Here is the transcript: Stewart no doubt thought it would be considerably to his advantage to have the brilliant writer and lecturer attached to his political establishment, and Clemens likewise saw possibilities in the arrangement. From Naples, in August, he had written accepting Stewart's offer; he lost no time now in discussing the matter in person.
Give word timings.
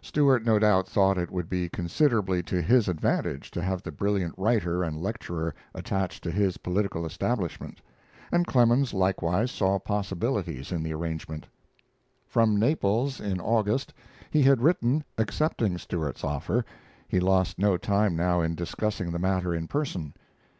Stewart 0.00 0.44
no 0.46 0.60
doubt 0.60 0.86
thought 0.86 1.18
it 1.18 1.32
would 1.32 1.48
be 1.48 1.68
considerably 1.68 2.40
to 2.44 2.62
his 2.62 2.86
advantage 2.88 3.50
to 3.50 3.60
have 3.60 3.82
the 3.82 3.90
brilliant 3.90 4.32
writer 4.38 4.84
and 4.84 4.96
lecturer 5.02 5.56
attached 5.74 6.22
to 6.22 6.30
his 6.30 6.56
political 6.58 7.04
establishment, 7.04 7.80
and 8.30 8.46
Clemens 8.46 8.94
likewise 8.94 9.50
saw 9.50 9.80
possibilities 9.80 10.70
in 10.70 10.84
the 10.84 10.94
arrangement. 10.94 11.48
From 12.28 12.60
Naples, 12.60 13.18
in 13.20 13.40
August, 13.40 13.92
he 14.30 14.42
had 14.44 14.62
written 14.62 15.02
accepting 15.18 15.76
Stewart's 15.78 16.22
offer; 16.22 16.64
he 17.08 17.18
lost 17.18 17.58
no 17.58 17.76
time 17.76 18.14
now 18.14 18.40
in 18.40 18.54
discussing 18.54 19.10
the 19.10 19.18
matter 19.18 19.52
in 19.52 19.66
person. 19.66 20.14